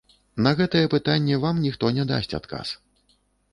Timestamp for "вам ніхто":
1.45-1.93